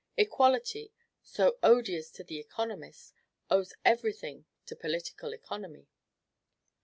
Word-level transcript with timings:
Equality, 0.17 0.91
so 1.21 1.59
odious 1.61 2.09
to 2.09 2.23
the 2.23 2.39
economist, 2.39 3.13
owes 3.51 3.75
every 3.85 4.13
thing 4.13 4.45
to 4.65 4.75
political 4.75 5.31
economy. 5.31 5.89